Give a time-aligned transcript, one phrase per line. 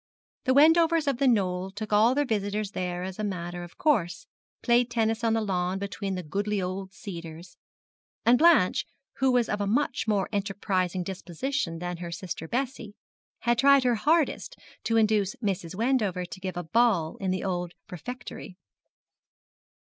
[0.45, 4.25] The Wendovers of The Knoll took all their visitors there as a matter of course
[4.63, 7.55] played tennis on the lawn between the goodly old cedars;
[8.25, 8.87] and Blanche,
[9.17, 12.95] who was of a much more enterprising disposition than her sister Bessie,
[13.41, 15.75] had tried her hardest to induce Mrs.
[15.75, 18.57] Wendover to give a ball in the old refectory.